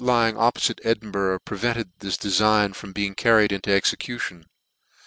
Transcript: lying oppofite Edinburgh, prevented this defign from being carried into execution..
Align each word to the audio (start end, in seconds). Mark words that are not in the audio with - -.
lying 0.03 0.33
oppofite 0.33 0.79
Edinburgh, 0.83 1.37
prevented 1.45 1.91
this 1.99 2.17
defign 2.17 2.73
from 2.73 2.91
being 2.91 3.13
carried 3.13 3.51
into 3.51 3.71
execution.. 3.71 4.43